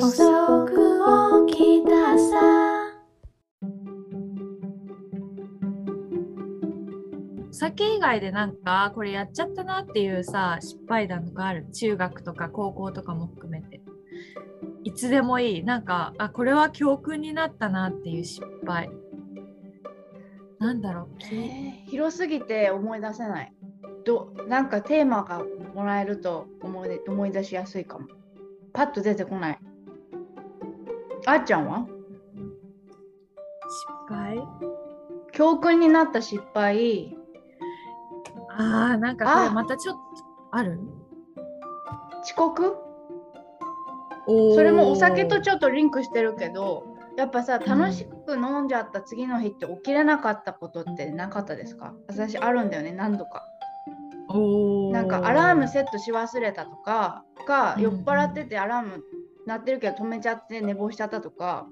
[0.00, 2.94] 遅く起きたさ。
[7.50, 11.66] 酒以外でなんかこれやっちゃったなっていうさ失敗談とかある？
[11.72, 13.82] 中学とか高校とかも含めて。
[14.84, 15.64] いつでもいい。
[15.64, 18.90] なんかあこれは教訓になったなっていう失敗。
[20.60, 23.52] なんだろう、えー広すぎて思い出せない。
[24.04, 25.42] どなんかテーマが
[25.74, 28.06] もらえると思い思い出しやすいかも。
[28.72, 29.58] パッと出てこない
[31.30, 31.86] あっちゃんは？
[34.08, 34.42] 失敗？
[35.32, 37.14] 教訓になった失敗。
[38.50, 39.50] あーなんかこれあ。
[39.50, 40.00] またちょっと
[40.52, 40.80] ある？
[42.22, 42.76] 遅刻？
[44.26, 46.84] それもお酒とちょっとリンクしてるけど
[47.16, 51.94] やっぱさ楽しく飲んじゃった次の日って起きれなかったことってなかったですか？
[52.08, 53.44] 私あるんだよね何度か。
[54.92, 59.02] なんかアラームセットし忘れたとかかうん酔っ払っててアラーム
[59.48, 61.66] 鳴ってるけど止めちゃって寝坊しちゃったとか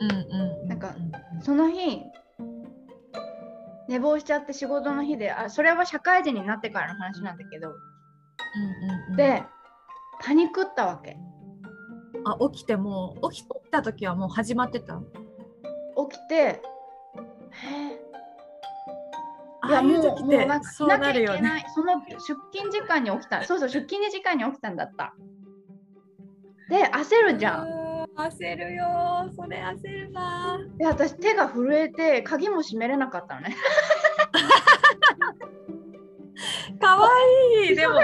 [0.00, 0.94] うんうんうなんか
[1.40, 2.02] うその日
[3.88, 9.16] 寝坊しちゃって仕事の日であそれは社会人になってからの話なんだけどうんうんうん。
[9.16, 9.42] で
[10.22, 11.16] パニックったわけ。
[12.26, 15.00] あ起きてもう起きた時はもう始まってた？
[16.10, 16.60] 起きてへ
[17.92, 18.00] え
[19.68, 21.64] いやもうもうなんかそうなるよね。
[21.74, 22.18] その出
[22.52, 23.42] 勤時間に起きた。
[23.44, 25.14] そうそう出勤時間に起きたんだった
[26.70, 27.66] で焦るじゃん。
[28.16, 28.84] 焦るよ。
[29.28, 30.58] ーそれ焦るな。
[30.76, 33.56] ーで私手が震えて鍵も閉めれなかったのね。
[36.80, 37.08] かわ
[37.66, 37.76] いい。
[37.76, 37.94] でも。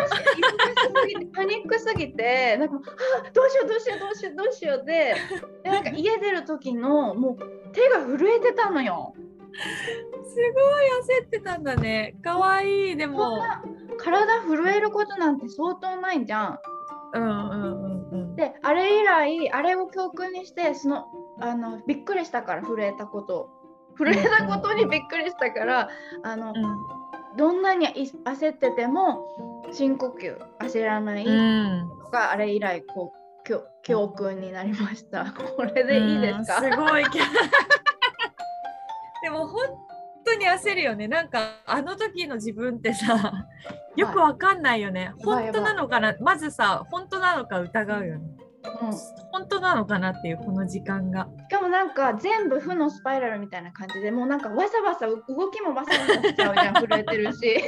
[1.33, 4.85] パニックすぎてなんかあどうしようどうしようどうしようどうしよう。
[4.85, 5.15] で
[5.63, 9.15] でなんか家出る時のもう手が震えてたのよ。
[9.15, 12.17] すごい焦ってたんだね。
[12.23, 12.97] かわいい。
[12.97, 13.39] でも。
[13.39, 13.63] な
[13.99, 16.59] 体震えることなんて相当ないじゃん
[17.15, 17.27] うんう
[17.83, 17.86] ん
[18.37, 21.07] であれ以来あれを教訓にしてその
[21.41, 23.49] あのびっくりしたから震えたこと
[23.99, 25.89] 震えたことにびっくりしたから
[26.23, 26.53] あの
[27.37, 31.39] どんなにい焦ってても深呼吸焦らないうん、う
[31.85, 33.17] んとか、あれ以来こう
[33.49, 35.33] 教教訓になりました。
[35.33, 36.59] これでいいですか？
[36.59, 37.05] うんすごい。
[39.23, 39.67] でも本
[40.25, 41.09] 当に焦るよね。
[41.09, 43.33] なんかあの時の自分ってさ
[43.97, 46.15] よくわかんないよね、やばい本当なのかな？
[46.21, 48.37] まずさ本当なのか疑うよね。
[48.83, 48.99] うん、し
[49.31, 51.29] 本当なのかなっていうこの時間が。
[51.51, 57.39] かもなんか全部負のスパイラルみたいな感じでもうなんかわさわさ動きもわさわさしちゃうじゃん震えてるし。
[57.39, 57.63] それで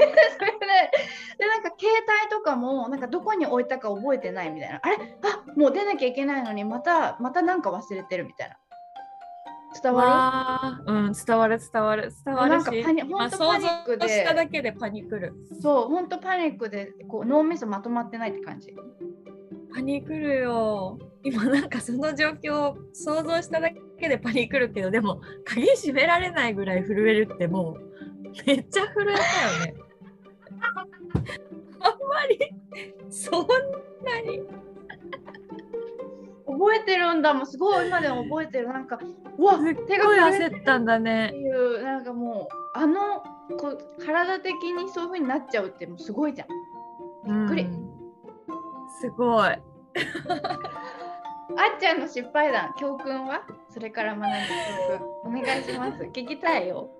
[1.38, 1.88] でなんか携
[2.22, 4.80] 帯とかもなんかどこに置いたか覚えてないみたいな。
[4.82, 8.56] あれあもう出なきゃいけないのにまたまたなんか忘れてるみたいな。
[9.80, 14.08] 伝わわーうん伝わる伝わる伝わるしなんかパニまあほんとパニックで。
[14.08, 15.20] しただけでパニクる。
[15.20, 18.74] るそうほんとパニックでこう脳みそまとまってないって感じ
[19.74, 20.98] パニクるよ。
[21.22, 27.80] 今なんかその状況を想像しただけでパニクるけどでも鍵閉められないぐらい震えるってもう
[28.46, 29.16] めっちゃ震えたよ
[29.66, 29.74] ね。
[31.80, 32.38] あんまり
[33.10, 33.46] そん
[34.04, 34.42] なに。
[36.46, 37.34] 覚えてるんだ。
[37.34, 38.68] もんすごい今でも覚えてる。
[38.68, 38.98] なんか
[39.38, 43.22] うわ手が焦ったんだってねいうなんかもうあの
[43.56, 46.48] こう体的にそういう風になっちゃうってもうすごいじゃん。
[47.46, 47.77] びっくり
[49.00, 49.48] すごい。
[49.48, 49.60] あっ
[51.80, 53.40] ちゃんの失敗談教訓は？
[53.70, 54.28] それから学んだ
[54.92, 55.08] 教訓。
[55.40, 56.02] お願いします。
[56.12, 56.90] 聞きたいよ。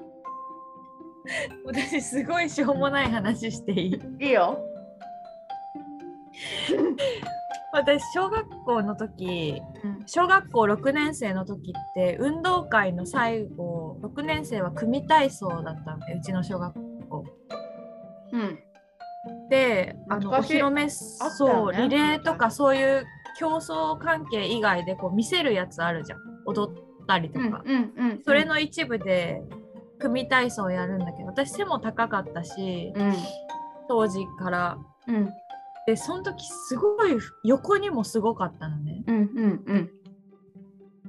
[1.67, 4.27] 私すごいしょうもない話していい？
[4.27, 4.59] いいよ。
[7.73, 10.03] 私小学校の時うん。
[10.07, 16.75] 小学校6年生の時って運動会の最後6年生は組体操だったんでうちの小学
[17.09, 17.25] 校。
[18.33, 18.59] うん
[19.51, 21.89] であのお披露目そう、ね。
[21.89, 23.07] リレーとかそういう
[23.39, 26.19] 競争関係以外でこう見せるやつあるじゃん。
[26.47, 26.75] 踊っ
[27.07, 29.43] たりとか、うんうんそれの一部で
[29.99, 33.15] 組体操をやるんだけど私背も高かったしうん。
[33.89, 34.79] 当時から。
[35.07, 35.31] うん。
[35.87, 39.03] でその時すごい横にもすごかったのね。
[39.07, 39.91] うんうんうん。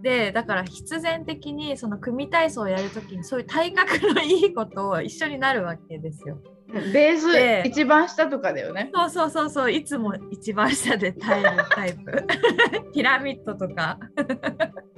[0.02, 6.38] でだから必然的にその組体操をやる時にそういう体格のいいことを一緒になるわけですよ。
[6.44, 8.92] うんベーでス一番下とかだよね。
[8.94, 12.26] そうそうそうそういつも一番下で耐えるタイプ
[12.94, 14.00] ピラミッドとか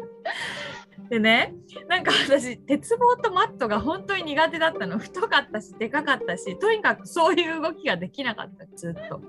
[1.09, 1.53] でね
[1.87, 9.21] なんか私鉄棒とマットが本当に苦手だったの太かったしでかかったしとにかくそういう動きができなかったずっと。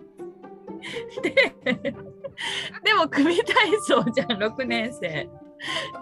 [1.23, 1.55] で
[2.83, 3.45] でも組体
[3.83, 5.29] 操じゃん6年生。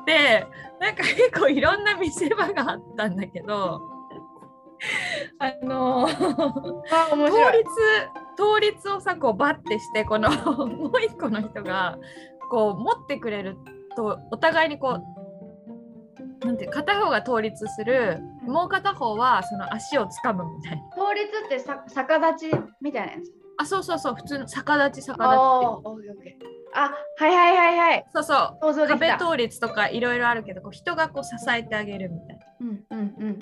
[0.07, 0.47] で
[0.81, 3.81] なんか結構いろんな見せ場があったんだけど
[5.39, 6.11] あのあ
[7.15, 7.63] 面倒白
[8.37, 10.31] 倒立をさこうバッてしてこの
[10.67, 11.99] もう一個の人が
[12.51, 13.57] こう持ってくれる
[13.97, 14.99] とお互いにこ
[16.43, 20.83] うなんて片方が倒立するもう片方はその足をつかむみたいな。
[20.97, 23.33] 倒立ってさ逆立ちみたいなやつ？
[23.59, 25.39] あそうそうそう普通の逆立ち逆立ち。
[26.73, 28.07] あはいはいはいはい。
[28.15, 28.89] そうそう。
[28.89, 29.19] 壁た。
[29.19, 32.40] 倒立とかいろいろあるけどこう人がこう支えてあげるみたいな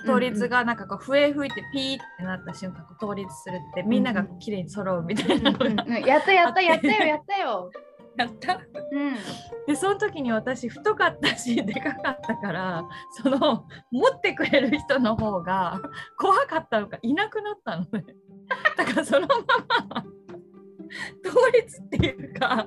[0.06, 7.70] 倒立がなんかこう笛吹いてピーってなった瞬間こう倒立するってみんなが綺麗に揃うみたいなのがうんうんやったやったやったよやったよ。
[8.16, 8.60] やった
[8.92, 9.14] うん。
[9.66, 12.84] でその時に私太かったしでかかったから
[13.22, 15.80] その持ってくれる人の方が
[16.18, 18.04] 怖かったのかいなくなったのね
[18.76, 19.34] だからそのま
[19.88, 20.04] ま
[21.24, 22.66] 倒立っていうか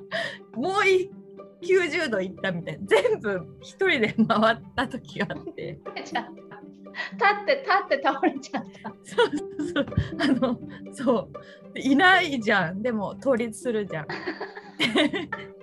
[0.55, 1.11] もうい
[1.61, 2.85] 90度いったみたいな。
[2.87, 5.79] 全部一人で回った時があって。
[6.03, 8.89] 立って立って倒れちゃった。
[9.03, 9.85] そうそうそう。
[10.19, 10.59] あの
[10.93, 11.29] そ
[11.71, 11.73] う。
[11.73, 12.81] でいないじゃん。
[12.81, 14.03] でも倒立するじゃん。
[14.03, 14.07] っ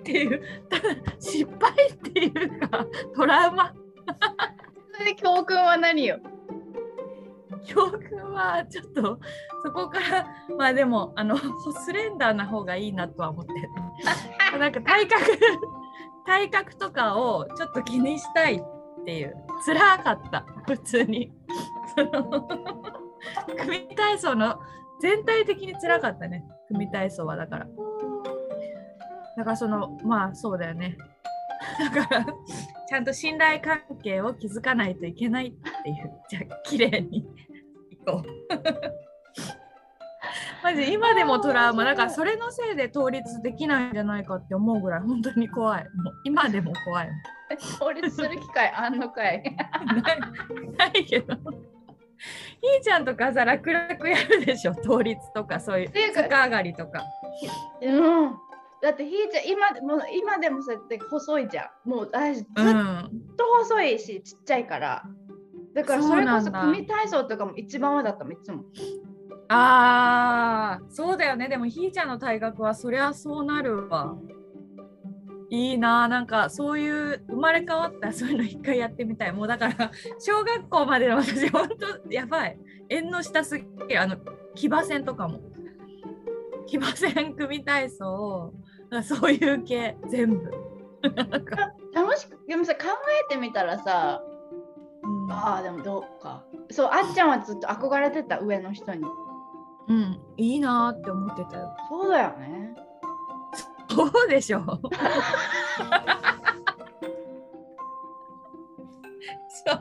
[0.03, 0.41] ていう。
[0.69, 0.83] ただ
[1.19, 2.85] 失敗っていうか
[3.15, 3.73] トラウマ。
[4.93, 6.19] それで教訓は何よ？
[7.65, 9.19] 教訓はちょっと
[9.63, 13.53] そこからまあでもあのスレンダーな方がいいなとは思って。
[13.53, 13.69] る
[14.59, 15.25] なんか体格
[16.25, 19.35] 体格とかをちょっと気にしたいっていう。
[19.65, 20.45] 辛かった。
[20.67, 21.31] 普通に。
[21.95, 22.47] その
[23.57, 24.59] 組体操の
[25.01, 26.43] 全体的に辛かったね。
[26.67, 27.67] 組体操はだから。
[29.37, 30.97] だからそのまあそうだよね。
[31.93, 32.25] だから
[32.87, 35.51] ちゃんと信頼関係を築かないといけないっ
[35.83, 36.11] ていう。
[36.29, 37.23] じゃあ綺麗にい
[38.05, 39.08] こう。
[40.63, 41.83] マジ今でもトラウマ。
[41.85, 45.83] だからそれのせいで倒立できないんじゃないかって思うぐらい本当に怖い。
[45.83, 47.09] もう今でも怖い。
[47.79, 49.43] 倒立する機会あんのかい？
[50.03, 50.19] ない。
[50.77, 51.35] ないけど。
[51.35, 54.73] ひーちゃんとかさ楽々やるでしょ？
[54.73, 57.05] 倒立とかそういう逆上がりとか。
[57.81, 58.31] うん。
[58.81, 61.89] だってひーちゃん今でも今でもそうやって細いじゃん。
[61.89, 63.11] もう私ずっうん。
[63.37, 65.03] と細いしちっちゃいから。
[65.73, 68.63] だからそれこそ組体操とかも一番上だったもんいつも
[69.51, 71.49] あーそうだよね。
[71.49, 74.15] でもひーちゃんの体格はそりゃそうなるわ。
[75.49, 79.31] いいなあなんかそういう生まれ変わったらそういうの一回やってみたい。
[79.31, 82.59] もうだから小学校までの私本当やばい。
[82.89, 84.01] 縁の下すぎる。
[84.01, 84.17] あの
[84.53, 85.39] 騎馬戦とかも。
[86.67, 88.53] 騎馬戦組体操
[89.03, 89.97] そういう系。
[90.07, 90.51] 全部。
[91.95, 92.81] 楽しくでもさ考
[93.25, 94.21] えてみたらさ
[95.01, 95.31] うん。
[95.31, 96.43] ああでもどうか。
[96.69, 99.03] そうあっちゃんはずっと憧れてた上の人に
[99.89, 101.75] うん、いいなあって思ってたよ。
[101.89, 102.75] そうだよね。
[103.89, 104.63] そうでしょ。
[104.65, 104.73] そ
[109.73, 109.79] う。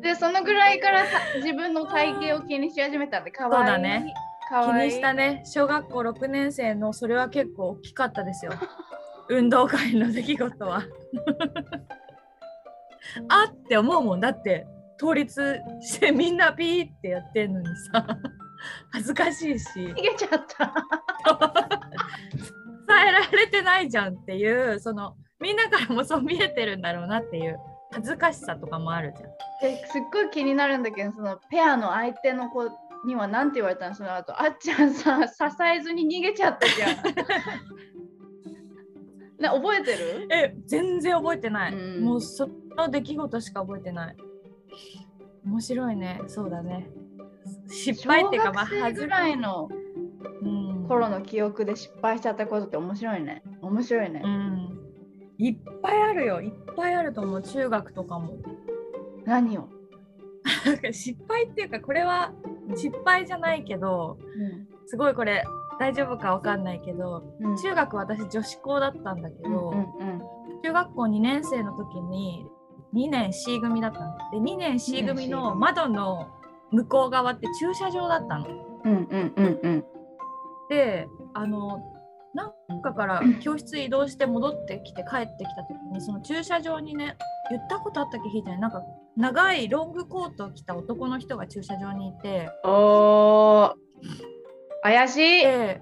[0.00, 4.12] でそのぐらいからさ自分の体型を気にし始めたんでかわいいそうだね
[4.48, 4.52] 気
[4.84, 5.42] にしたね。
[5.44, 8.52] 小学校6年生のそれは結構大きかったですよ。
[9.28, 10.84] 運動会の出来事は。
[13.28, 14.20] あって思うもん。
[14.20, 14.68] だって
[15.00, 18.06] 倒立してみんなピーってやってんのにさ
[18.92, 19.68] 恥ずかしいし。
[19.78, 20.72] 逃げちゃった。
[22.88, 27.58] 伝えられてないじゃんっていうそのみんなからもそう見えてるんだろうなっていう
[27.92, 29.30] 恥ずかしさとかもあるじゃん。
[29.60, 32.70] ですっごい気になるんだけどそのペアの相手の子
[33.04, 33.94] には何て言われたの？
[33.94, 36.96] その後あっちゃんさ支えずに逃げちゃったじゃん。
[39.38, 40.28] ね覚えてる？
[40.30, 42.04] え全然覚えてない、うん。
[42.04, 44.16] もうその出来事しか覚えてない。
[45.44, 46.22] 面白いね。
[46.26, 46.88] そうだね
[47.68, 49.68] 失敗っていうかまあ小学生ぐらいの
[50.42, 50.86] うん。
[50.86, 53.42] 頃の記憶で失敗しちゃったことって面白いね。
[53.60, 54.78] 面白いね、うん。
[55.38, 56.40] いっぱいあるよ。
[56.40, 57.42] いっぱいあると思う。
[57.42, 58.38] 中学とかも。
[59.24, 59.68] 何を、
[60.92, 62.32] 失敗っていうかこれは
[62.76, 64.18] 失敗じゃないけど
[64.86, 65.44] すごいこれ
[65.80, 67.56] 大丈夫かわかんないけどうん。
[67.56, 70.22] 中学私女子校だったんだけど、うんうん
[70.62, 72.46] 中学校2年生の時に
[72.94, 74.16] 2年 C 組だったの。
[74.32, 75.60] で2年 C 組の組。
[75.60, 76.28] 窓の
[76.72, 78.46] 向こう側って駐車場だったの。
[78.84, 79.84] うんうんうんうん。
[80.68, 81.80] であの
[82.34, 87.16] なんかから教室移動して戻ってきて帰ってきた時にその駐車場にね
[87.50, 88.60] 言ったことあったっけひーちゃんに。
[88.60, 88.82] なんか
[89.16, 92.50] 長いロングコートを着た男の人が駐車場にいて。
[92.64, 93.72] おー。
[94.82, 95.80] 怪しい、で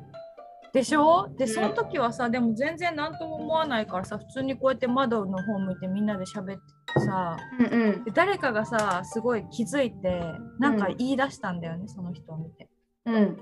[0.75, 1.29] でしょ？
[1.39, 1.51] でうん。
[1.51, 6.61] その時はさでも全然何とも思わないからさ普通にこうやって窓の方向いてみんなで喋っ
[6.95, 8.05] てさうんうん。
[8.05, 10.21] で誰かがさすごい気づいて
[10.59, 12.69] なんか言い出したんだよね、その人を見て。
[13.07, 13.41] うん。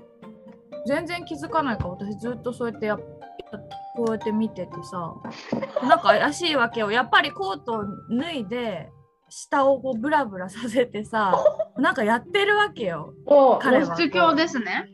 [0.87, 2.99] 全然気づかないから私ずっとそうやってやっ
[3.95, 5.13] こうやって見ててさ
[5.87, 6.91] なんか怪しいわけよ。
[6.91, 8.89] やっぱりコートを脱いで
[9.29, 11.35] 下をこうブラブラさせてさ
[11.77, 13.95] なんかやってるわけよお彼は。
[13.95, 14.89] 露出狂ですね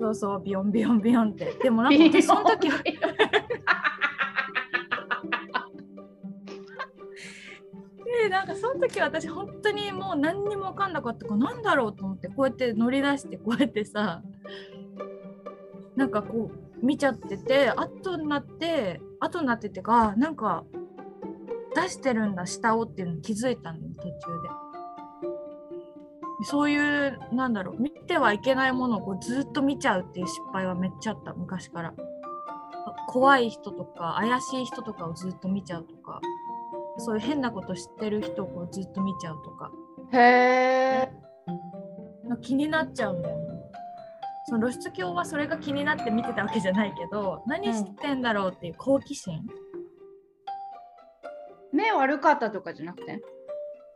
[0.00, 1.52] そうそうビヨンビヨンビヨンって。
[1.62, 2.78] でもなんかその時は。
[8.22, 14.22] でなんかその時私本当にもう何にも分かんなかったから何だろうと思ってこうやって乗り出してこうやってさ
[15.96, 16.50] なんかこ
[16.82, 20.64] う見ちゃってて後になって後になっててかなんか
[21.74, 24.10] 出してるんだ下をっていうの気づいたの途中
[24.42, 25.49] で。
[26.42, 31.94] そういうなんだろう見てはいけないものをこうずっと見ちゃうっていう失敗はめっちゃあった昔から。
[33.08, 36.20] 怖い人とか怪しい人とかをずっと見ちゃうとか
[36.98, 39.72] そういう変なこと知ってる人をこうずっと見ちゃうとか
[40.12, 41.12] へえ。
[42.40, 43.44] 気になっちゃうんだよね。
[44.46, 49.44] その露出狂はそれが気になって見てたわけじゃないけど何知ってんだろうっていう好奇心、
[51.72, 53.20] 目悪かったとかじゃなくて？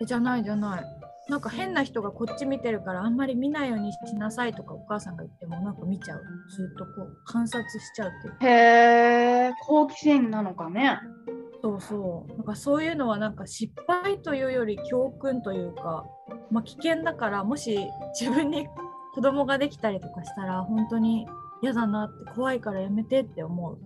[0.01, 0.85] えじゃないじゃない。
[1.29, 6.23] なんか変な人がこっち見てるからあんまり見ないようにしなさいとかお母さんが言ってもなんか見ちゃう。
[6.51, 8.37] ずっとこう観察しちゃうっていう。
[8.41, 9.53] へえ。
[9.67, 10.99] 好奇心なのかね。
[11.63, 12.33] そうそう。
[12.37, 16.05] なんかそういうのはなんか失敗というより教訓というか、
[16.51, 17.79] まあ、危険だからもし
[18.21, 18.69] 自分に
[19.15, 21.27] 子供ができたりとかしたら本当に
[21.63, 23.79] 嫌だなって怖いからやめてって思う。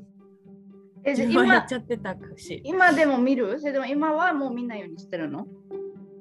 [1.05, 2.61] えじゃあ今やっちゃってたし。
[2.65, 3.61] 今でも見る？
[3.61, 5.47] それでも今はもう見ないようにしてるの？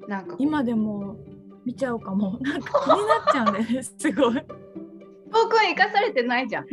[0.08, 1.16] なんか今でも
[1.64, 2.38] 見ちゃうかも。
[2.42, 3.82] なんか気になっちゃうんだよね。
[3.82, 4.34] すごい。
[5.30, 6.66] 教訓生かされてないじゃん。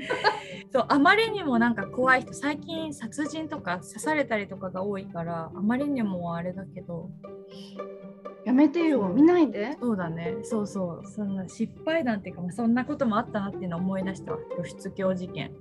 [0.71, 7.09] そうあまりにもなんか怖い人最近殺人とか刺されたりとかが多いからあまりにもあれだけど
[8.45, 9.75] やめてよ、見ないで。
[9.81, 15.51] そうだねそうそうそんな失敗談っていうか、まあ、そんなこともあったなっていうのを思い出したわ露出狂事件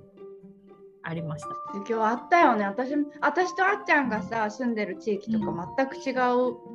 [1.01, 2.65] ありました今日あったよね。
[2.65, 6.74] 私も私とあっちゃんがさ住んでる地域とか全く違う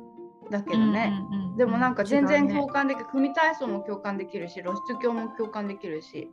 [0.51, 1.11] だけどね。
[1.31, 6.31] うんうんうんでもなんか全然共感できる、組体操も共感できるし露出狂も共感できるし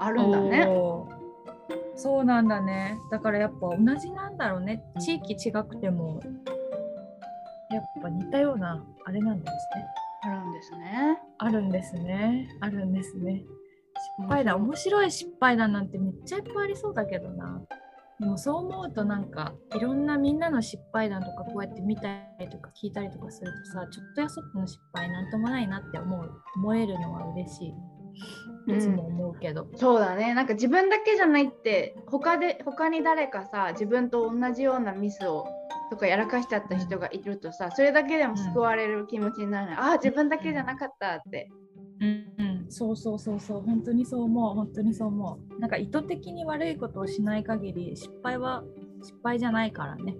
[0.00, 0.68] あるんだね。
[1.96, 6.20] そうなんだねだからやっぱ同じなんだろうね地域違くても
[7.70, 9.84] やっぱ似たようなあれなんですね
[10.24, 11.18] あるんですね。
[11.38, 12.48] あるんですね。
[12.60, 13.44] あるんですね。
[14.18, 17.60] 失敗談、面白い失敗談なんてめっちゃいっぱいありそうだけどな。
[18.20, 27.74] でもそう思うとなんかいろんなみんなの失敗談とかこうやって見たりとか聞いたりとかするとさちょっとやそっとの失敗なんともないなって思う思えるのは嬉しい。
[28.66, 30.32] いつも思うけど、そうだね。
[30.34, 35.46] なんか自分だけじゃないって他で他に誰かさ自分と同じようなミスを
[35.90, 41.50] とかやらかしちゃった人がいるとさそれだけでも救われる気持ちになる、ああ自分だけじゃなかったって。
[42.00, 45.60] うんうん、そうそうそうそう本当にそう思う本当にそう思う。
[45.60, 48.64] なんか意図的に悪いことをしない限り失敗は
[49.02, 50.16] 失敗じゃないからね、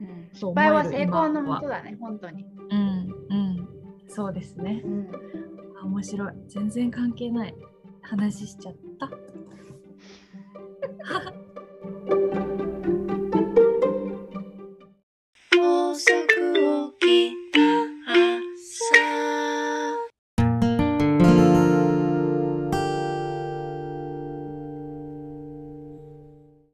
[0.00, 2.44] うん、失敗は成功のもとだね本当に。
[2.70, 3.68] うんうん。
[4.08, 5.10] そうですね、うん、
[5.84, 6.32] 面白い。
[6.48, 7.54] 全然関係ない。
[8.02, 9.10] 話しちゃった。